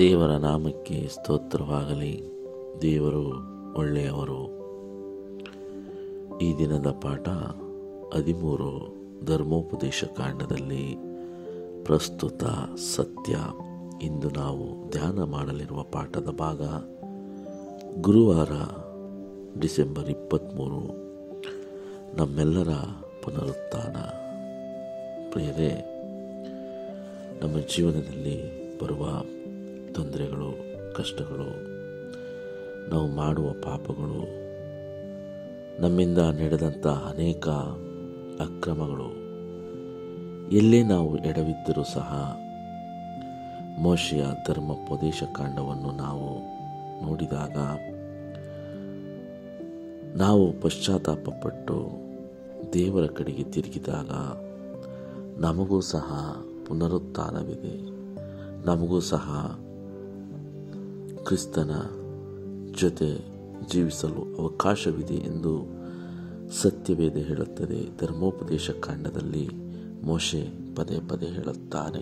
ದೇವರ 0.00 0.30
ನಾಮಕ್ಕೆ 0.30 1.08
ಸ್ತೋತ್ರವಾಗಲಿ. 1.08 2.30
ದೇವರು 2.82 3.32
ಒಳ್ಳೆಯವರು. 3.78 4.44
ಈ 6.38 6.58
ದಿನದ 6.58 6.86
ಪಾಠ 6.86 7.28
ಹದಿಮೂರು 8.14 8.94
ಧರ್ಮೋಪದೇಶ 9.24 10.04
ಕಾಂಡದಲ್ಲಿ 10.04 10.96
ಪ್ರಸ್ತುತ 11.84 12.44
ಸತ್ಯ. 12.96 13.36
ಇಂದು 14.02 14.30
ನಾವು 14.30 14.90
ಧ್ಯಾನ 14.90 15.22
ಮಾಡಲಿರುವ 15.22 15.82
ಪಾಠದ 15.82 16.28
ಭಾಗ 16.30 16.62
ಗುರುವಾರ 18.00 18.52
ಡಿಸೆಂಬರ್ 19.60 20.10
ಇಪ್ಪತ್ತ್ಮೂರು 20.10 20.80
ನಮ್ಮೆಲ್ಲರ 22.16 22.70
ಪುನರುತ್ಥಾನ. 23.24 23.96
ಪ್ರಿಯರೇ, 25.30 25.84
ನಮ್ಮ 27.42 27.56
ಜೀವನದಲ್ಲಿ 27.76 28.60
ಬರುವ 28.78 29.06
ತೊಂದರೆಗಳು, 30.00 30.50
ಕಷ್ಟಗಳು, 30.94 31.48
ನಾವು 32.90 33.06
ಮಾಡುವ 33.08 33.52
ಪಾಪಗಳು, 33.52 34.22
ನಮ್ಮಿಂದ 35.82 36.18
ನಡೆದಂಥ 36.18 36.86
ಅನೇಕ 36.86 37.48
ಅಕ್ರಮಗಳು, 38.40 39.08
ಎಲ್ಲೇ 40.56 40.82
ನಾವು 40.82 41.16
ಎಡವಿದ್ದರೂ 41.16 41.84
ಸಹ 41.84 42.36
ಮೋಶೆಯ 43.78 44.24
ಧರ್ಮೋಪದೇಶ 44.48 45.22
ಕಾಂಡವನ್ನು 45.34 45.90
ನಾವು 45.90 46.28
ನೋಡಿದಾಗ 47.04 47.56
ನಾವು 50.16 50.52
ಪಶ್ಚಾತ್ತಾಪಪಟ್ಟು 50.52 51.76
ದೇವರ 52.72 53.06
ಕಡೆಗೆ 53.06 53.42
ತಿರುಗಿದಾಗ 53.42 54.10
ನಮಗೂ 55.40 55.80
ಸಹ 55.80 56.36
ಪುನರುತ್ಥಾನವಿದೆ. 56.66 58.00
ನಮಗೂ 58.66 59.00
ಸಹ 59.00 59.58
ಕ್ರಿಸ್ತನ 61.24 61.70
ಜೊತೆ 62.80 63.30
ಜೀವಿಸಲು 63.70 64.42
ಅವಕಾಶವಿದೆ 64.42 65.14
ಎಂದು 65.14 65.80
ಸತ್ಯವೇದ 66.50 67.16
ಹೇಳುತ್ತದೆ. 67.16 67.98
ಧರ್ಮೋಪದೇಶ 67.98 68.70
ಕಾಂಡದಲ್ಲಿ 68.70 69.48
ಮೋಶೆ 70.02 70.74
ಪದೇ 70.74 71.00
ಪದೇ 71.08 71.26
ಹೇಳುತ್ತಾನೆ. 71.26 71.98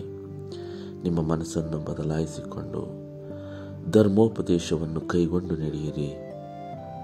ನಿಮ್ಮ 1.03 1.21
ಮನಸ್ಸನ್ನು 1.21 1.77
ಬದಲಾಯಿಸಿಕೊಂಡು 1.77 2.99
ಧರ್ಮೋಪದೇಶವನ್ನು 3.91 5.01
ಕೈಗೊಂಡು 5.01 5.55
ನಡೆಯಿರಿ. 5.55 6.15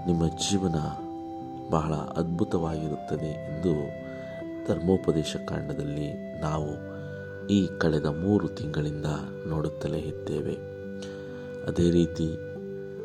ನಿಮ್ಮ 0.06 0.28
ಜೀವನ 0.28 0.74
ಬಹಳ 1.70 1.94
ಅದ್ಭುತವಾಗಿರುತ್ತದೆ 1.94 3.30
ಎಂದು 3.30 4.06
ಧರ್ಮೋಪದೇಶ 4.68 5.36
ಕಾಂಡದಲ್ಲಿ 5.48 6.40
ನಾವು 6.40 6.96
ಈ 7.46 7.68
ಕಳೆದ 7.78 8.04
ಮೂರು 8.04 8.48
ತಿಂಗಳಿಂದ 8.48 9.06
ನೋಡುತ್ತಲೇ 9.46 9.98
ಇದ್ದೇವೆ. 9.98 10.75
ಅದೇ 11.66 11.90
ರೀತಿ 11.90 12.36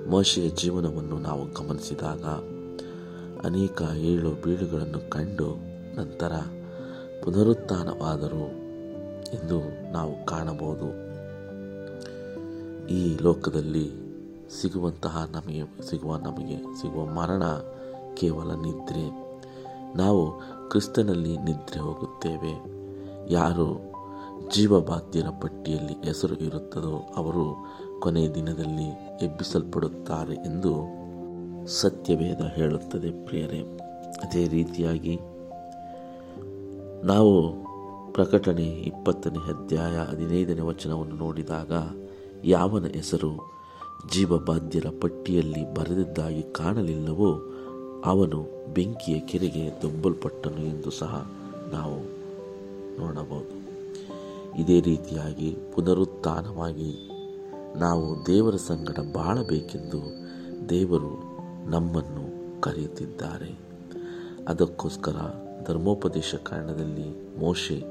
ಮೋಶೆಯ 0.09 0.49
ಜೀವನವನ್ನು 0.49 1.17
ನಾವು 1.17 1.45
ಗಮನಿಸಿದಾಗ 1.45 2.23
ಅನೇಕ 3.45 3.81
ಏಳು 3.95 4.31
ಬೀಳುಗಳನ್ನು 4.31 5.09
ಕಂಡು 5.09 5.55
ನಂತರ 5.95 6.31
ಪುನರುತ್ಥಾನವಾದರು 7.23 8.47
ಎಂದು 9.35 9.91
ನಾವು 9.91 10.25
ಕಾಣಬಹುದು. 10.25 11.11
ಈ 12.87 13.17
ಲೋಕದಲ್ಲಿ 13.21 13.91
ಸಿಗುವಂತಹ 14.61 15.29
ನಮಗೆ, 15.31 15.63
ಸಿಗುವ 15.89 16.17
ನಮಗೆ, 16.17 16.81
ಸಿಗುವ 16.81 17.05
ಮರಣ 17.05 17.43
ಕೇವಲ 18.13 18.53
ನಿದ್ರೆ. 18.53 19.09
ನಾವು 19.97 20.41
ಕ್ರಿಸ್ತನಲ್ಲಿ 20.69 21.37
ನಿದ್ರೆ 21.37 21.79
ಹೋಗುತ್ತೇವೆ. 21.79 22.81
ಯಾರು 23.33 23.91
ಜೀವಬಾಧ್ಯರ 24.53 25.25
ಪಟ್ಟಿಯಲ್ಲಿ 25.27 25.93
ಹೆಸರು 25.93 26.35
ಇರುತ್ತದೋ 26.35 27.13
ಅವರು 27.15 27.65
ಕೊನೆಯ 28.01 28.29
ದಿನದಲ್ಲಿ 28.29 28.87
ಎಬ್ಬಿಸಲ್ಪಡುತ್ತಾರೆ 29.25 30.35
ಎಂದು 30.35 30.71
ಸತ್ಯವೇದ 31.67 32.41
ಹೇಳುತ್ತದೆ 32.55 33.25
ಪ್ರಿಯರೇ. 33.25 33.61
ಅದೇ 34.23 34.47
ರೀತಿಯಾಗಿ 34.47 35.15
ನಾವು 37.03 37.33
ಪ್ರಕಟಣೆ 38.13 38.63
ಇಪ್ಪತ್ತನೇ 38.63 39.39
ಅಧ್ಯಾಯ 39.39 39.97
ಹದಿನೈದನೇ 39.97 40.61
ವಚನವನ್ನು 40.61 41.15
ನೋಡಿದಾಗ 41.15 41.71
ಯಾವನ 42.43 42.85
ಹೆಸರು 42.85 43.31
ಜೀವಬಾಧ್ಯರ 44.13 44.85
ಪಟ್ಟಿಯಲ್ಲಿ 45.01 45.73
ಬರೆದಿದ್ದಾಗಿ 45.73 46.43
ಕಾಣಲಿಲ್ಲವೋ 46.43 47.31
ಅವನು 48.05 48.39
ಬೆಂಕಿಯ 48.73 49.19
ಕೆರೆಗೆ 49.19 49.81
ದೊಬ್ಬಲ್ಪಟ್ಟನು 49.81 50.61
ಎಂದು 50.65 50.91
ಸಹ 50.91 51.13
ನಾವು 51.71 51.97
ನೋಡಬಹುದು. 52.99 53.55
ಇದೇ 54.61 54.81
ರೀತಿಯಾಗಿ 54.81 55.49
ಪುನರುತ್ಥಾನವಾಗಿ 55.75 57.10
ನಾವು 57.79 58.25
ದೇವರ 58.25 58.55
ಸಂಗಡ 58.55 58.99
ಬಾಳಬೇಕೆಂದು 59.13 60.01
ದೇವರು 60.69 61.31
ನಮ್ಮನ್ನು 61.69 62.61
ಕರೆಯುತ್ತಿದ್ದಾರೆ. 62.61 63.59
ಅದಕ್ಕೋಸ್ಕರ 64.47 65.15
ಧರ್ಮೋಪದೇಶ 65.67 66.35
ಕಾರಣದಲ್ಲಿ 66.35 67.39
ಮೋಶೆ 67.39 67.83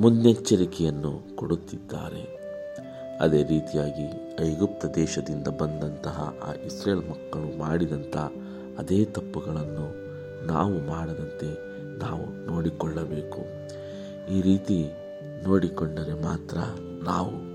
ಮುನ್ನೆಚ್ಚರಿಕೆಯನ್ನು 0.00 1.36
ಕೊಡುತ್ತಿದ್ದಾರೆ. 1.36 2.42
ಅದೇ 3.20 3.42
ರೀತಿಯಾಗಿ 3.42 4.36
ಐಗುಪ್ತ 4.40 4.84
ದೇಶದಿಂದ 4.84 5.48
ಬಂದಂತಹ 5.48 6.34
ಆ 6.48 6.52
ಇಸ್ರೇಲ್ 6.52 7.10
ಮಕ್ಕಳು 7.10 7.58
ಮಾಡಿದಂಥ 7.58 8.16
ಅದೇ 8.78 9.04
ತಪ್ಪುಗಳನ್ನು 9.04 10.02
ನಾವು 10.46 10.86
ಮಾಡದಂತೆ 10.86 11.72
ನಾವು 11.98 12.46
ನೋಡಿಕೊಳ್ಳಬೇಕು. 12.46 13.40
ಈ 14.32 14.42
ರೀತಿ 14.42 14.92
ನೋಡಿಕೊಂಡರೆ 15.44 16.22
ಮಾತ್ರ 16.22 16.56
ನಾವು 17.02 17.51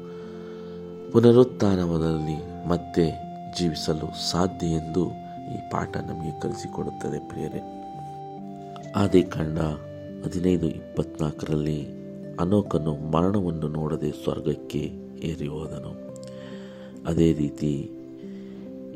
ಪುನರುತ್ಥಾನದಲ್ಲಿ 1.17 2.67
ಮತ್ತೆ 2.67 3.11
ಜೀವಿಸಲು 3.59 4.31
ಸಾಧ್ಯ 4.31 4.67
ಎಂದು 4.67 5.07
ಈ 5.53 5.57
ಪಾಠ 5.71 5.97
ನಮಗೆ 5.97 6.39
ಕಲಿಸಿಕೊಡುತ್ತದೆ 6.39 7.29
ಪ್ರಿಯರೇ. 7.29 7.61
ಆದಿಕಾಂಡ 8.95 9.59
ಹದಿನೈದು 10.25 10.67
ಇಪ್ಪತ್ನಾಲ್ಕರಲ್ಲಿ 10.67 11.87
ಅನೋಕನು 12.39 13.11
ಮರಣವನ್ನು 13.11 13.67
ನೋಡದೆ 13.67 14.11
ಸ್ವರ್ಗಕ್ಕೆ 14.11 14.91
ಏರಿ 15.23 15.47
ಹೋದನು. 15.47 16.17
ಅದೇ 17.07 17.33
ರೀತಿ 17.33 17.91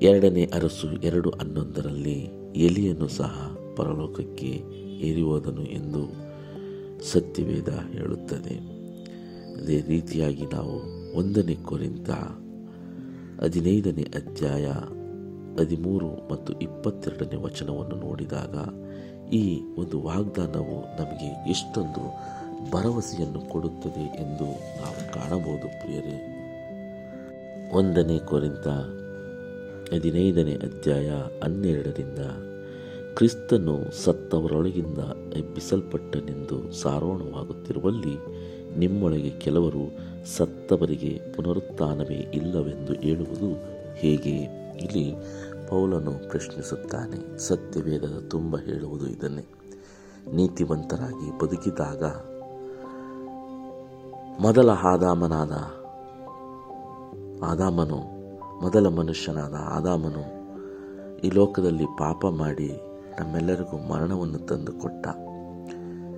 ಎರಡನೇ 0.01 0.51
ಅರಸು 0.53 1.01
ಎರಡು 1.01 1.29
ಹನ್ನೊಂದರಲ್ಲಿ 1.29 2.19
ಎಲಿಯನ್ನು 2.55 3.07
ಸಹ 3.07 3.57
ಪರಲೋಕಕ್ಕೆ 3.77 4.51
ಏರಿ 4.99 5.21
ಹೋದನು 5.21 5.63
ಎಂದು 5.63 6.13
ಸತ್ಯವೇದ 7.11 7.69
ಹೇಳುತ್ತದೆ. 7.69 8.55
ಅದೇ 9.61 9.81
ರೀತಿಯಾಗಿ 9.81 10.45
ನಾವು 10.45 11.00
ಒಂದನೇ 11.15 11.55
ಕೊರಿಂತ 11.55 12.09
ಹದಿನೈದನೇ 13.41 14.01
ಅಧ್ಯಾಯ 14.01 14.67
ಹದಿಮೂರು 15.59 16.31
ಮತ್ತು 16.31 16.53
ಇಪ್ಪತ್ತೆರಡನೇ 16.53 17.35
ವಚನವನ್ನು 17.35 17.95
ನೋಡಿದಾಗ 17.95 18.55
ಈ 19.33 19.61
ಒಂದು 19.77 20.01
ವಾಗ್ದಾನವು 20.01 20.81
ನಮಗೆ 20.81 21.51
ಎಷ್ಟೊಂದು 21.51 22.03
ಭರವಸೆಯನ್ನು 22.71 23.49
ಕೊಡುತ್ತದೆ 23.49 24.05
ಎಂದು 24.17 24.45
ನಾವು 24.81 25.13
ಕಾಣಬಹುದು, 25.13 25.67
ಪ್ರಿಯರೇ. 25.67 26.17
ಒಂದನೇ 27.73 28.19
ಕೊರಿಂತ 28.19 28.67
ಹದಿನೈದನೇ 29.93 30.53
ಅಧ್ಯಾಯ 30.53 31.09
ಹನ್ನೆರಡರಿಂದ 31.43 32.19
ಕ್ರಿಸ್ತನು 33.15 34.03
ಸತ್ತವರೊಳಗಿಂದ 34.03 34.97
ಎಬ್ಬಿಸಲ್ಪಟ್ಟನೆಂದು 35.35 36.71
ಸಾರೋಣವಾಗುತ್ತಿರುವಲ್ಲಿ 36.71 38.15
ನಿಮ್ಮೊಳಗೆ 38.77 39.29
ಕೆಲವರು 39.29 40.11
ಸತ್ತವರಿಗೆ 40.37 41.21
ಪುನರುತ್ಥಾನವೇ 41.33 42.15
ಇಲ್ಲವೆಂದು 42.15 42.93
ಹೇಳುವುದು 42.93 43.55
ಹೇಗೆ? 43.93 44.37
ಇಲ್ಲಿ 44.77 45.15
ಪೌಲನು 45.69 46.29
ಪ್ರಶ್ನಿಸುತ್ತಾನೆ. 46.29 47.37
ಸತ್ಯವೇದದ 47.37 48.27
ತುಂಬ 48.29 48.57
ಹೇಳುವುದು 48.57 49.07
ಇದನ್ನೇ. 49.07 49.45
ನೀತಿವಂತರಾಗಿ 50.33 51.37
ಬದುಕಿದಾಗ 51.39 52.03
ಮೊದಲ 54.41 54.69
ಆದಾಮನಾದ 54.69 55.51
ಆದಾಮನು, 57.43 57.97
ಮೊದಲ 58.61 58.87
ಮನುಷ್ಯನಾದ 58.87 59.53
ಆದಾಮನು 59.53 60.41
ಈ 61.19 61.29
ಲೋಕದಲ್ಲಿ 61.29 61.85
ಪಾಪ 61.85 62.25
ಮಾಡಿ 62.25 62.81
ನಮ್ಮೆಲ್ಲರಿಗೂ 63.19 63.77
ಮರಣವನ್ನು 63.77 64.39
ತಂದುಕೊಟ್ಟ. 64.39 65.07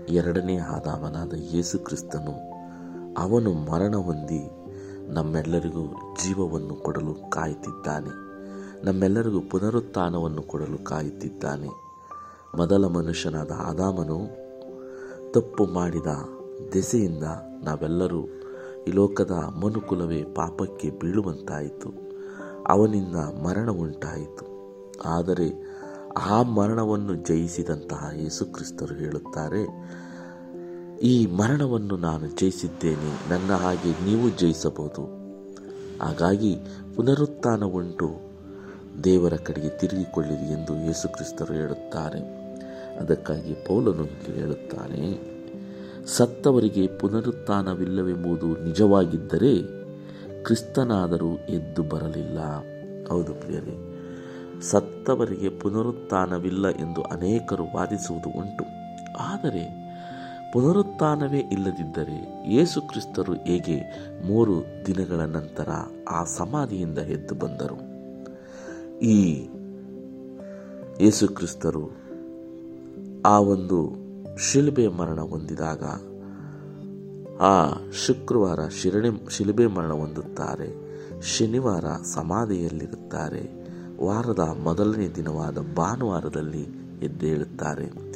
ಎರಡನೇ 0.09 0.57
ಆದಾಮನಾದ 0.57 1.33
ಯೇಸು 1.33 1.79
ಕ್ರಿಸ್ತನು 1.79 2.53
ಅವನು 3.17 3.53
ಮರಣ 3.53 3.95
ಹೊಂದಿ 3.95 4.51
ನಮ್ಮೆಲ್ಲರಿಗೂ 5.07 6.15
ಜೀವವನ್ನು 6.23 6.75
ಕೊಡಲು 6.75 7.29
ಕಾಯುತ್ತಿದ್ದಾನೆ. 7.29 8.09
ನಮ್ಮೆಲ್ಲರಿಗೂ 8.85 9.41
ಪುನರುತ್ಥಾನವನ್ನು 9.41 10.41
ಕೊಡಲು 10.41 10.83
ಕಾಯುತ್ತಿದ್ದಾನೆ. 10.83 11.67
ಮೊದಲ 12.57 12.85
ಮನುಷ್ಯನಾದ 12.85 13.51
ಆದಾಮನು 13.57 14.19
ತಪ್ಪು 15.31 15.65
ಮಾಡಿದ 15.65 16.07
ದೆಸೆಯಿಂದ 16.73 17.23
ನಾವೆಲ್ಲರೂ 17.63 18.25
ಈ 18.87 18.91
ಲೋಕದ 18.91 19.31
ಮನುಕುಲವೇ 19.31 20.23
ಪಾಪಕ್ಕೆ 20.23 20.89
ಬೀಳುವಂತಾಯಿತು. 20.89 21.89
ಅವನಿಂದ 22.67 23.15
ಮರಣ 23.15 23.71
ಉಂಟಾಯಿತು. 23.71 24.53
ಆದರೆ 25.05 25.62
ಆ 26.17 26.41
ಮರಣವನ್ನು 26.41 27.15
ಜಯಿಸಿದಂತಹ 27.15 28.09
ಯೇಸುಕ್ರಿಸ್ತರು 28.15 28.95
ಹೇಳುತ್ತಾರೆ, 28.95 29.93
ಈ 31.01 31.25
ಮರಣವನ್ನು 31.25 31.97
ನಾನು 31.97 32.27
ಜಯಿಸಿದ್ದೇನೆ, 32.27 33.29
ನನ್ನ 33.29 33.53
ಹಾಗೆ 33.53 34.05
ನೀವು 34.05 34.29
ಜಯಿಸಬಹುದು. 34.29 35.23
ಹಾಗಾಗಿ 36.03 36.55
ಪುನರುತ್ಥಾನ 36.95 37.63
ಉಂಟು 37.63 38.09
ದೇವರ 39.03 39.33
ಕಡೆಗೆ 39.33 39.69
ತಿರುಗಿಕೊಳ್ಳಿರಿ 39.69 40.53
ಎಂದು 40.53 40.87
ಯೇಸುಕ್ರಿಸ್ತರು 40.87 41.53
ಹೇಳುತ್ತಾರೆ. 41.53 42.21
ಅದಕ್ಕಾಗಿ 42.97 43.53
ಪೌಲನು 43.53 44.03
ಹೇಳುತ್ತಾನೆ, 44.03 45.33
ಸತ್ತವರಿಗೆ 46.05 46.87
ಪುನರುತ್ಥಾನವಿಲ್ಲವೆಂಬುದು 46.87 48.63
ನಿಜವಾಗಿದ್ದರೆ 48.63 49.83
ಕ್ರಿಸ್ತನಾದರೂ 50.43 51.35
ಎದ್ದು 51.35 51.83
ಬರಲಿಲ್ಲ. 51.83 52.39
ಹೌದು 53.09 53.33
ಪ್ರಿಯರೇ 53.33 53.92
ಸತ್ತವರಿಗೆ 54.61 55.49
ಪುನರುತ್ಥಾನವಿಲ್ಲ 55.49 56.69
ಎಂದು 56.69 57.01
ಅನೇಕರು 57.01 57.63
ವಾದಿಸುವುದು 57.75 58.29
ಉಂಟು. 58.29 58.65
ಆದರೆ 59.19 59.83
ಪುನರುತ್ಥಾನವೇ 60.53 61.39
ಇಲ್ಲದಿದ್ದರೆ 61.39 62.45
ಯೇಸುಕ್ರಿಸ್ತರು 62.55 63.33
ಹೇಗೆ 63.33 63.81
ಮೂರು 64.27 64.85
ದಿನಗಳ 64.85 65.19
ನಂತರ 65.19 65.69
ಆ 66.09 66.23
ಸಮಾಧಿಯಿಂದ 66.23 66.97
ಎದ್ದು 66.97 67.35
ಬಂದರು? 67.35 67.93
ಈ 68.99 69.49
ಯೇಸುಕ್ರಿಸ್ತರು 71.01 72.03
ಆ 73.25 73.39
ಒಂದು 73.39 74.03
ಶಿಲ್ಬೆ 74.37 74.87
ಮರಣ 74.87 75.19
ಹೊಂದಿದಾಗ 75.19 75.83
ಆ 77.41 77.73
ಶುಕ್ರವಾರ 78.05 78.67
ಶಿರಣಿ 78.67 79.29
ಶಿಲುಬೆ 79.29 79.65
ಮರಣ 79.65 79.91
ಹೊಂದುತ್ತಾರೆ, 79.91 80.69
ಶನಿವಾರ 81.21 81.85
ಸಮಾಧಿಯಲ್ಲಿರುತ್ತಾರೆ 81.85 83.52
ವಾರದ 84.05 84.39
ಮೊದಲನೇ 84.63 85.07
ದಿನವಾದ 85.07 85.57
ಭಾನುವಾರದಲ್ಲಿ 85.75 86.61
ಎದ್ದೇಳುತ್ತಾರೆ. 87.03 88.13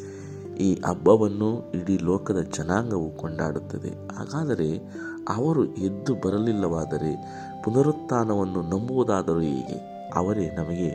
ಈ 0.57 0.81
ಹಬ್ಬವನ್ನು 0.85 1.71
ಇಡೀ 1.71 1.97
ಲೋಕದ 1.97 2.39
ಜನಾಂಗವು 2.39 3.17
ಕೊಂಡಾಡುತ್ತದೆ. 3.17 4.15
ಹಾಗಾದರೆ 4.15 4.77
ಅವರು 5.29 5.65
ಎದ್ದು 5.65 6.13
ಬರಲಿಲ್ಲವಾದರೆ 6.13 7.11
ಪುನರುತ್ಥಾನವನ್ನು 7.63 8.61
ನಂಬುವುದಾದರೂ 8.61 9.39
ಹೇಗೆ? 9.39 9.97
ಅವರೇ 10.15 10.49
ನಮಗೆ 10.49 10.89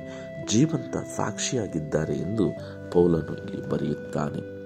ಜೀವಂತ 0.50 0.96
ಸಾಕ್ಷಿಯಾಗಿದ್ದಾರೆ 1.16 2.14
ಎಂದು 2.14 2.44
ಪೌಲನು 2.92 3.48
ಇಲ್ಲಿ 3.48 3.68
ಬರೆಯುತ್ತಾನೆ. 3.68 4.62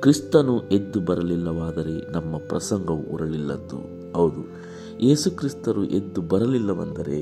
ಕ್ರಿಸ್ತನು 0.00 0.62
ಎದ್ದು 0.68 1.00
ಬರಲಿಲ್ಲವಾದರೆ 1.00 2.12
ನಮ್ಮ 2.12 2.38
ಪ್ರಸಂಗವು 2.38 3.02
ಉರಲಿಲ್ಲದ್ದು 3.14 3.98
ಹೌದು 4.12 4.68
ಯೇಸುಕ್ರಿಸ್ತರು 5.00 5.84
ಎದ್ದು 5.84 6.22
ಬರಲಿಲ್ಲವೆಂದರೆ 6.22 7.18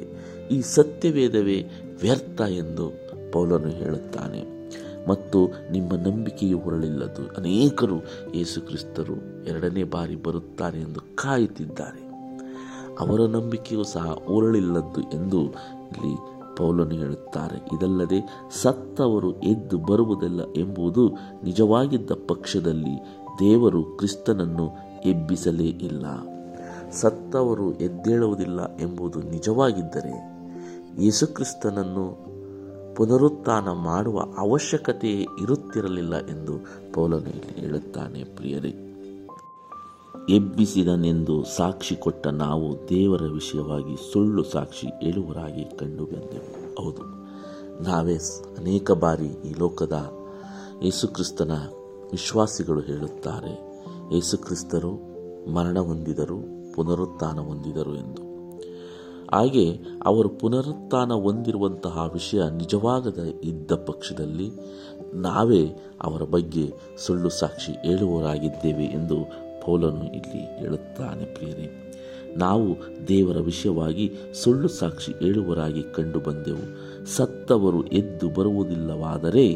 ಈ 0.51 0.61
ಸತ್ಯವೇದವೇ 0.61 1.71
ವ್ಯರ್ಥ 2.01 2.41
ಎಂದು 2.41 2.93
ಪೌಲನು 3.33 3.69
ಹೇಳುತ್ತಾನೆ. 3.69 4.57
ಮತ್ತು 5.09 5.49
ನಿಮ್ಮ 5.71 5.95
ನಂಬಿಕೆಯು 5.95 6.59
ಹೊರಳಿಲ್ಲದು 6.59 7.37
ಅನೇಕರು 7.37 7.97
ಯೇಸುಕ್ರಿಸ್ತರು 8.35 9.47
ಎರಡನೇ 9.47 9.83
ಬಾರಿ 9.83 10.17
ಬರುತ್ತಾರೆ 10.17 10.81
ಎಂದು 10.81 11.17
ಕಾಯುತ್ತಿದ್ದಾರೆ. 11.17 12.07
ಅವರ 12.99 13.21
ನಂಬಿಕೆಯೂ 13.21 13.83
ಸಹ 13.83 14.13
ಉರಳಿಲ್ಲದ್ದು 14.13 15.01
ಎಂದು 15.01 15.43
ಇಲ್ಲಿ 15.43 16.17
ಪೌಲನು 16.57 16.95
ಹೇಳುತ್ತಾರೆ. 16.95 17.77
ಇದಲ್ಲದೆ 17.77 18.49
ಸತ್ತವರು 18.63 19.41
ಎದ್ದು 19.41 19.79
ಬರುವುದಿಲ್ಲ 19.79 20.41
ಎಂಬುದು 20.57 21.09
ನಿಜವಾಗಿದ್ದ 21.45 22.11
ಪಕ್ಷದಲ್ಲಿ 22.29 23.01
ದೇವರು 23.41 23.85
ಕ್ರಿಸ್ತನನ್ನು 23.85 24.71
ಎಬ್ಬಿಸಲೇ 25.05 25.65
ಇಲ್ಲ. 25.65 26.07
ಸತ್ತವರು 26.93 27.73
ಎದ್ದೇಳುವುದಿಲ್ಲ 27.73 28.77
ಎಂಬುದು 28.77 29.23
ನಿಜವಾಗಿದ್ದರೆ 29.23 30.36
ಯೇಸುಕ್ರಿಸ್ತನನ್ನು 31.01 32.27
ಪುನರುತ್ಥಾನ 32.95 33.69
ಮಾಡುವ 33.73 34.23
ಅವಶ್ಯಕತೆಯೇ 34.39 35.27
ಇರುತ್ತಿರಲಿಲ್ಲ 35.41 36.27
ಎಂದು 36.27 36.53
ಪೌಲನು 36.93 37.31
ಇಲ್ಲಿ 37.31 37.61
ಹೇಳುತ್ತಾನೆ, 37.61 38.25
ಪ್ರಿಯರೇ. 38.25 38.75
ಎಬ್ಬಿಸಿದನೆಂದು 40.29 41.45
ಸಾಕ್ಷಿ 41.45 41.97
ಕೊಟ್ಟ 41.97 42.27
ನಾವು 42.27 42.89
ದೇವರ 42.89 43.23
ವಿಷಯವಾಗಿ 43.23 44.13
ಸುಳ್ಳು 44.13 44.45
ಸಾಕ್ಷಿ 44.45 44.87
ಹೇಳುವರಾಗಿ 44.87 45.65
ಕಂಡು 45.79 46.05
ಬಂದೆವು 46.05 46.83
ಹೌದು, 46.83 47.03
ನಾವೇ 47.83 48.17
ಅನೇಕ 48.59 48.91
ಬಾರಿ 48.91 49.27
ಈ 49.27 49.55
ಲೋಕದ 49.59 50.13
ಯೇಸುಕ್ರಿಸ್ತನ 50.83 51.53
ವಿಶ್ವಾಸಿಗಳು 52.11 52.81
ಹೇಳುತ್ತಾರೆ, 52.81 53.55
ಯೇಸುಕ್ರಿಸ್ತರು 54.15 54.93
ಮರಣ 55.53 55.79
ಹೊಂದಿದರು, 55.79 56.73
ಪುನರುತ್ಥಾನ 56.73 57.39
ಹೊಂದಿದರು 57.41 57.95
ಎಂದು. 57.95 58.26
ಹಾಗೆ 59.35 59.79
ಅವರು 60.05 60.29
ಪುನರುತ್ಥಾನ 60.29 61.13
ಹೊಂದಿರುವಂತಹ 61.13 62.11
ವಿಷಯ 62.13 62.41
ನಿಜವಾಗದ 62.57 63.19
ಇದ್ದ 63.45 63.73
ಪಕ್ಷದಲ್ಲಿ 63.73 64.51
ನಾವೇ 65.15 65.69
ಅವರ 66.03 66.23
ಬಗ್ಗೆ 66.23 66.75
ಸುಳ್ಳು 66.97 67.29
ಸಾಕ್ಷಿ 67.29 67.73
ಹೇಳುವವರಾಗಿದ್ದೇವೆ 67.73 68.85
ಎಂದು 68.85 69.17
ಪೌಲನು 69.67 70.05
ಇಲ್ಲಿ 70.05 70.59
ಹೇಳುತ್ತಾನೆ 70.59 71.25
ಪ್ರಿಯರೇ. 71.25 71.83
ನಾವು 72.37 72.77
ದೇವರ 73.09 73.39
ವಿಷಯವಾಗಿ 73.39 74.13
ಸುಳ್ಳು 74.35 74.69
ಸಾಕ್ಷಿ 74.69 75.13
ಹೇಳುವರಾಗಿ 75.13 75.83
ಕಂಡು 75.83 76.21
ಬಂದೆವು. 76.21 77.07
ಸತ್ತವರು 77.07 77.87
ಎದ್ದು 77.87 78.31
ಬರುವುದಿಲ್ಲವಾದರೆ 78.31 79.55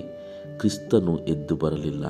ಕ್ರಿಸ್ತನು 0.59 1.19
ಎದ್ದು 1.19 1.57
ಬರಲಿಲ್ಲ. 1.57 2.05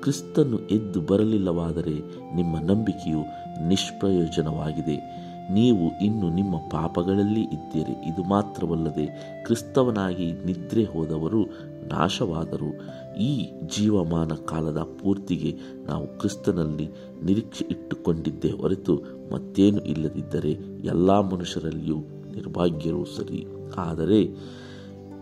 ಕ್ರಿಸ್ತನು 0.00 0.58
ಎದ್ದು 0.58 1.00
ಬರಲಿಲ್ಲವಾದರೆ 1.00 1.92
ನಿಮ್ಮ 2.34 2.58
ನಂಬಿಕೆಯು 2.58 3.20
ನಿಷ್ಪ್ರಯೋಜನವಾಗಿದೆ. 3.68 5.23
ನೀವು 5.52 6.04
ಇನ್ನು 6.04 6.34
ನಿಮ್ಮ 6.34 6.56
ಪಾಪಗಳಲ್ಲಿ 6.56 7.40
ಇದ್ದೀರಿ. 7.40 7.92
ಇದು 7.92 8.22
ಮಾತ್ರವಲ್ಲದೆ 8.22 9.06
ಕ್ರಿಸ್ತವನಾಗಿ 9.44 10.32
ನಿದ್ರೆ 10.32 10.84
ಹೋದವರು 10.84 11.44
ನಾಶವಾದರು. 11.88 12.70
ಈ 13.16 13.50
ಜೀವಮಾನ 13.76 14.28
ಕಾಲದ 14.28 14.78
ಪೂರ್ತಿಗೆ 14.78 15.58
ನಾವು 15.84 16.06
ಕ್ರಿಸ್ತನಲ್ಲಿ 16.06 16.88
ನಿರೀಕ್ಷೆ 17.24 17.66
ಇಟ್ಟುಕೊಂಡಿದ್ದೇ 17.70 18.50
ಹೊರತು 18.50 18.96
ಮತ್ತೇನು 19.32 19.78
ಇಲ್ಲದಿದ್ದರೆ 19.78 20.50
ಎಲ್ಲ 20.84 21.20
ಮನುಷ್ಯರಲ್ಲಿಯೂ 21.20 21.96
ನಿರ್ಭಾಗ್ಯರು 22.34 23.04
ಸರಿ. 23.04 23.46
ಆದರೆ 23.76 24.26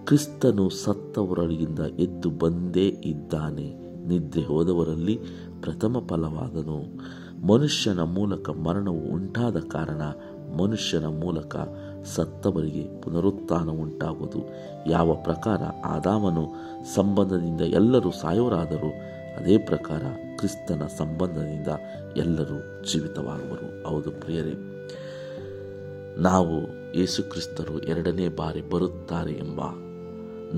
ಕ್ರಿಸ್ತನು 0.05 0.71
ಸತ್ತವರೊಳಗಿಂದ 0.71 1.79
ಎದ್ದು 1.79 2.31
ಬಂದೇ 2.31 2.89
ಇದ್ದಾನೆ. 3.05 3.75
ನಿದ್ರೆ 4.09 4.43
ಹೋದವರಲ್ಲಿ 4.43 5.19
ಪ್ರಥಮ 5.61 5.97
ಫಲವಾದನು. 6.09 6.85
ಮನುಷ್ಯನ 7.47 8.01
ಮೂಲಕ 8.01 8.51
ಮರಣವು 8.51 9.01
ಉಂಟಾದ 9.01 9.57
ಕಾರಣ 9.57 10.03
ಮನುಷ್ಯನ 10.57 11.07
ಮೂಲಕ 11.07 11.57
ಸತ್ತವರಿಗೆ 12.05 13.01
ಪುನರುತ್ಥಾನ 13.01 13.69
ಉಂಟಾಗುವುದು. 13.69 14.39
ಯಾವ 14.91 15.15
ಪ್ರಕಾರ 15.15 15.63
ಆದಾಮನು 15.85 16.47
ಸಂಬಂಧದಿಂದ 16.95 17.61
ಎಲ್ಲರೂ 17.61 18.11
ಸಾಯೋರಾದರೂ 18.11 18.91
ಅದೇ 19.37 19.59
ಪ್ರಕಾರ 19.59 20.03
ಕ್ರಿಸ್ತನ 20.37 20.83
ಸಂಬಂಧದಿಂದ 20.99 21.69
ಎಲ್ಲರೂ 22.17 22.85
ಜೀವಿತವಾಗುವರು. 22.93 23.89
ಹೌದು 23.89 24.11
ಪ್ರಿಯರೇ, 24.11 24.55
ನಾವು 26.23 26.57
ಯೇಸುಕ್ರಿಸ್ತರು 26.99 27.79
ಎರಡನೇ 27.81 28.29
ಬಾರಿ 28.29 28.63
ಬರುತ್ತಾರೆ 28.71 29.33
ಎಂಬ 29.33 29.61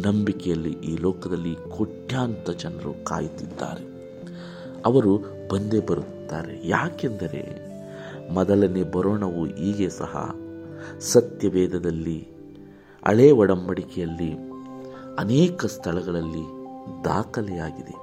ನಂಬಿಕೆಯಲ್ಲಿ 0.07 0.71
ಈ 0.71 0.97
ಲೋಕದಲ್ಲಿ 0.97 1.55
ಕೋಟ್ಯಾಂತ 1.55 2.51
ಜನರು 2.51 3.05
ಕಾಯುತ್ತಿದ್ದಾರೆ. 3.05 3.94
ಅವರು 4.85 5.19
ಬಂದೇ 5.53 5.81
ಬರುತ್ತಾರೆ. 5.81 6.69
ಯಾಕೆಂದರೆ 6.69 7.43
ಮೊದಲನೇ 8.31 8.83
ಬರೋಣವು 8.83 9.45
ಹೀಗೆ 9.45 9.89
ಸಹ 9.89 10.35
ಸತ್ಯವೇದದಲ್ಲಿ, 11.01 12.29
ಹಳೇ 13.07 13.31
ಒಡಂಬಡಿಕೆಯಲ್ಲಿ, 13.31 14.33
ಅನೇಕ 15.19 15.65
ಸ್ಥಳಗಳಲ್ಲಿ 15.65 16.45
ದಾಖಲೆಯಾಗಿದೆ. 17.05 17.95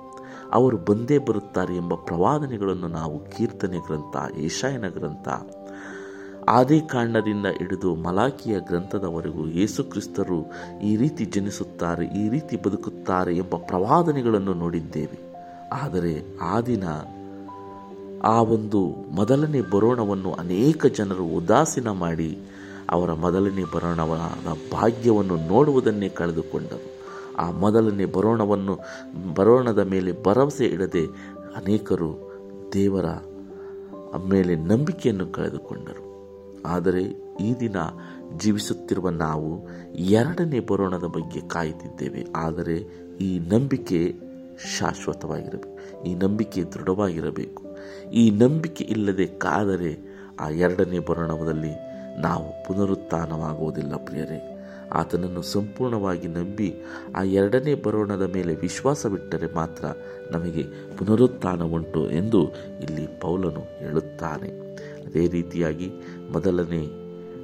ಅವರು 0.51 0.77
ಬಂದೇ 0.77 1.17
ಬರುತ್ತಾರೆ 1.17 1.75
ಎಂಬ 1.77 1.93
ಪ್ರವಾದನೆಗಳನ್ನು 1.93 2.87
ನಾವು 2.87 3.19
ಕೀರ್ತನೆ 3.19 3.77
ಗ್ರಂಥ, 3.77 4.37
ಏಷಾಯನ 4.37 4.87
ಗ್ರಂಥ 4.87 5.27
ಆದಿಕಾಂಡದಿಂದ 6.49 7.45
ಹಿಡಿದು 7.45 7.95
ಮಲಾಕಿಯ 7.95 8.59
ಗ್ರಂಥದವರೆಗೂ 8.59 9.47
ಯೇಸುಕ್ರಿಸ್ತರು 9.47 10.39
ಈ 10.83 10.95
ರೀತಿ 10.95 11.25
ಜನಿಸುತ್ತಾರೆ, 11.25 12.05
ಈ 12.05 12.29
ರೀತಿ 12.29 12.55
ಬದುಕುತ್ತಾರೆ 12.55 13.37
ಎಂಬ 13.37 13.55
ಪ್ರವಾದನೆಗಳನ್ನು 13.55 14.53
ನೋಡಿದ್ದೇವೆ. 14.53 15.30
ಆದರೆ 15.71 16.23
ಆ 16.41 16.61
ದಿನ 16.61 16.83
ಆ 18.23 18.41
ಒಂದು 18.41 18.87
ಮೊದಲನೇ 19.11 19.61
ಬರೋಣವನ್ನು 19.61 20.31
ಅನೇಕ 20.31 20.85
ಜನರು 20.85 21.23
ಉದಾಸೀನ 21.23 21.89
ಮಾಡಿ 21.89 22.37
ಅವರ 22.89 23.13
ಮೊದಲನೇ 23.13 23.63
ಬರೋಣವಾದ 23.63 24.73
ಭಾಗ್ಯವನ್ನು 24.73 25.35
ನೋಡುವುದನ್ನೇ 25.47 26.09
ಕಳೆದುಕೊಂಡರು. 26.09 26.91
ಆ 27.37 27.51
ಮೊದಲನೇ 27.51 28.05
ಬರೋಣವನ್ನು, 28.05 28.79
ಬರೋಣದ 29.33 29.79
ಮೇಲೆ 29.79 30.23
ಭರವಸೆ 30.23 30.65
ಇಡದೆ 30.65 31.05
ಅನೇಕರು 31.55 32.31
ದೇವರ 32.73 33.05
ಮೇಲೆ 34.29 34.55
ನಂಬಿಕೆಯನ್ನು 34.55 35.27
ಕಳೆದುಕೊಂಡರು. 35.27 36.11
ಆದರೆ 36.65 37.03
ಈ 37.41 37.59
ದಿನ 37.59 37.75
ಜೀವಿಸುತ್ತಿರುವ 38.37 39.09
ನಾವು 39.09 39.67
ಎರಡನೇ 39.95 40.59
ಬರೋಣದ 40.59 41.03
ಬಗ್ಗೆ 41.03 41.41
ಕಾಯುತ್ತಿದ್ದೇವೆ. 41.41 42.25
ಆದರೆ 42.35 42.77
ಈ 43.21 43.39
ನಂಬಿಕೆ 43.39 44.30
ಶಾಶ್ವತವಾಗಿರಬೇಕು. 44.79 46.03
ಈ 46.03 46.15
ನಂಬಿಕೆ 46.15 46.63
ದೃಢವಾಗಿರಬೇಕು. 46.63 47.77
ಈ 48.13 48.29
ನಂಬಿಕೆ 48.29 48.83
ಇಲ್ಲದೆ 48.83 49.27
ಕಾದರೆ 49.27 50.21
ಆ 50.39 50.49
ಎರಡನೇ 50.49 50.99
ಬರಣವದಲ್ಲಿ 50.99 51.71
ನಾವು 52.21 52.65
ಪುನರುತ್ಥಾನವಾಗುವುದಿಲ್ಲ 52.65 53.95
ಪ್ರಿಯರೇ. 53.95 54.57
ಆತನನ್ನು 54.93 55.41
ಸಂಪೂರ್ಣವಾಗಿ 55.41 56.27
ನಂಬಿ 56.27 56.75
ಆ 57.15 57.23
ಎರಡನೇ 57.23 57.73
ಬರೋಣದ 57.73 58.31
ಮೇಲೆ 58.35 58.55
ವಿಶ್ವಾಸವಿಟ್ಟರೆ 58.55 59.55
ಮಾತ್ರ 59.55 59.85
ನಮಗೆ 60.31 60.63
ಪುನರುತ್ಥಾನ 60.97 61.63
ಉಂಟು 61.63 62.11
ಎಂದು 62.11 62.49
ಇಲ್ಲಿ 62.81 63.07
ಪೌಲನು 63.07 63.59
ಹೇಳುತ್ತಾನೆ. 63.59 64.75
ಅದೇ 65.05 65.27
ರೀತಿಯಾಗಿ 65.27 65.91
ಮೊದಲನೇ 66.31 66.87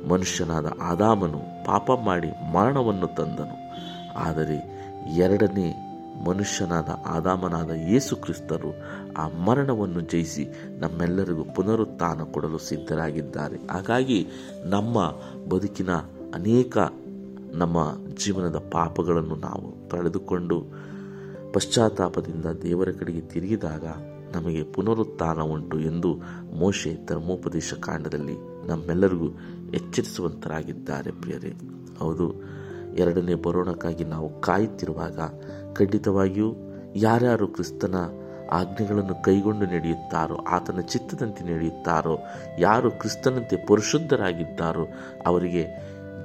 ಮನುಷ್ಯನಾದ 0.09 0.73
ಆದಾಮನು 0.81 1.39
ಪಾಪ 1.65 1.91
ಮಾಡಿ 1.91 2.27
ಮರಣವನ್ನು 2.53 3.15
ತಂದನು. 3.15 3.73
ಆದರೆ 4.17 4.87
ಎರಡನೇ 5.17 5.86
ಮನುಷ್ಯನಾದ 6.25 6.89
ಆದಾಮನಾದ 7.05 7.69
ಯೇಸು 7.69 8.15
ಕ್ರಿಸ್ತರು 8.15 8.71
ಆ 9.17 9.27
ಮರಣವನ್ನು 9.27 10.01
ಜಯಿಸಿ 10.01 10.45
ನಮ್ಮೆಲ್ಲರಿಗೂ 10.79 11.43
ಪುನರುತ್ಥಾನ 11.43 12.21
ಕೊಡಲು 12.23 12.57
ಸಿದ್ಧರಾಗಿದ್ದಾರೆ. 12.57 13.57
ಹಾಗಾಗಿ 13.71 14.27
ನಮ್ಮ 14.65 15.13
ಬದುಕಿನ 15.49 15.89
ಅನೇಕ 16.33 16.77
ನಮ್ಮ 17.53 17.77
ಜೀವನದ 18.25 18.69
ಪಾಪಗಳನ್ನು 18.71 19.35
ನಾವು 19.35 19.89
ತಳೆದುಕೊಂಡು 19.89 20.61
ಪಶ್ಚಾತ್ತಾಪದಿಂದ 21.53 22.45
ದೇವರ 22.45 22.89
ಕಡೆಗೆ 22.99 23.21
ತಿರುಗಿದಾಗ 23.21 23.85
ನಮಗೆ 24.35 24.63
ಪುನರುತ್ಥಾನ 24.63 25.41
ಉಂಟು 25.41 25.79
ಎಂದು 25.79 26.15
ಮೋಶೆ 26.55 27.05
ಧರ್ಮೋಪದೇಶ 27.05 27.73
ಕಾಂಡದಲ್ಲಿ 27.73 28.67
ನಮ್ಮೆಲ್ಲರಿಗೂ 28.67 29.27
ಎಚ್ಚರಿಸುವಂತರಾಗಿದ್ದಾರೆ 29.73 31.11
ಪ್ರಿಯರೇ. 31.11 31.53
ಹೌದು 31.99 32.46
ಎರಡನೇ 32.97 33.33
ಬರೋಣಕ್ಕಾಗಿ 33.33 34.03
ನಾವು 34.03 34.41
ಕಾಯುತ್ತಿರುವಾಗ 34.41 35.19
ಖಂಡಿತವಾಗಿಯೂ 35.73 36.55
ಯಾರ್ಯಾರು 36.95 37.47
ಕ್ರಿಸ್ತನ 37.47 37.95
ಆಜ್ಞೆಗಳನ್ನು 38.51 39.23
ಕೈಗೊಂಡು 39.23 39.65
ನಡೆಯುತ್ತಾರೋ, 39.65 40.35
ಆತನ 40.35 40.79
ಚಿತ್ತದಂತೆ 40.81 41.43
ನಡೆಯುತ್ತಾರೋ, 41.43 42.19
ಯಾರು 42.59 42.91
ಕ್ರಿಸ್ತನಂತೆ 42.91 43.65
ಪರಿಶುದ್ಧರಾಗಿದ್ದಾರೋ 43.65 44.87
ಅವರಿಗೆ 45.25 45.63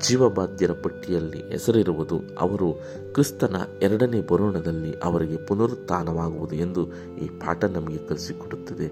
ಜೀವಬಾಧ್ಯರ 0.08 0.72
ಪಟ್ಟಿಯಲ್ಲಿ 0.72 1.40
ಹೆಸರಿರುವುದು, 1.52 2.36
ಅವರು 2.40 2.72
ಕ್ರಿಸ್ತನ 3.12 3.56
ಎರಡನೇ 3.82 4.20
ಬರೋಣದಲ್ಲಿ 4.20 4.92
ಅವರಿಗೆ 5.04 5.36
ಪುನರುತ್ಥಾನವಾಗುವುದು 5.46 6.54
ಎಂದು 6.56 6.86
ಈ 7.16 7.28
ಪಾಠ 7.28 7.64
ನಮಗೆ 7.64 7.98
ಕಲಿಸಿಕೊಡುತ್ತದೆ. 7.98 8.86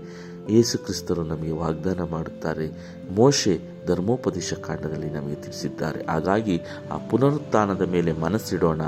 ಯೇಸು 0.50 0.78
ಕ್ರಿಸ್ತರು 0.78 1.22
ನಮಗೆ 1.22 1.52
ವಾಗ್ದಾನ 1.52 2.00
ಮಾಡುತ್ತಾರೆ, 2.02 2.66
ಮೋಶೆ 3.14 3.58
ಧರ್ಮೋಪದೇಶ 3.86 4.54
ಕಾಂಡದಲ್ಲಿ 4.54 5.10
ನಮಗೆ 5.10 5.34
ತಿಳಿಸಿದ್ದಾರೆ. 5.34 6.04
ಹಾಗಾಗಿ 6.04 6.60
ಆ 6.92 6.96
ಪುನರುತ್ಥಾನದ 7.10 7.82
ಮೇಲೆ 7.82 8.12
ಮನಸ್ಸಿಡೋಣ, 8.12 8.80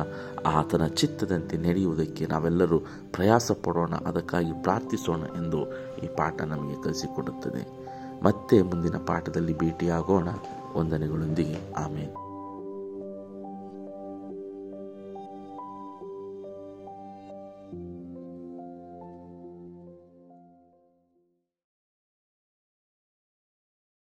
ಆತನ 0.47 0.87
ಚಿತ್ತದಂತೆ 0.87 1.57
ನಡೆಯುವುದಕ್ಕೆ 1.57 2.27
ನಾವೆಲ್ಲರೂ 2.27 2.79
ಪ್ರಯಾಸ 3.13 3.53
ಪಡೋಣ, 3.53 3.95
ಅದಕ್ಕಾಗಿ 4.07 4.63
ಪ್ರಾರ್ಥಿಸೋಣ 4.63 5.21
ಎಂದು 5.21 5.71
ಈ 5.99 6.07
ಪಾಠ 6.07 6.43
ನಮಗೆ 6.43 6.83
ಕಲಿಸಿಕೊಡುತ್ತದೆ. 6.83 7.83
ಮತ್ತೆ 8.23 8.63
ಮುಂದಿನ 8.63 8.97
ಪಾಠದಲ್ಲಿ 8.97 9.59
ಭೇಟಿಯಾಗೋಣ. 9.59 10.29
ವಂದನೆಗಳೊಂದಿಗೆ. 10.77 11.73
ಆಮೇಲೆ 11.73 12.32